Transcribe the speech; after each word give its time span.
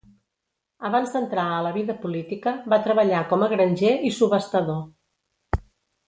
Abans 0.87 1.11
d'entrar 1.15 1.43
a 1.57 1.59
la 1.67 1.73
vida 1.75 1.95
política, 2.05 2.53
va 2.73 2.79
treballar 2.89 3.19
com 3.33 3.43
a 3.45 3.53
granger 3.55 3.91
i 4.09 4.15
subhastador. 4.21 4.81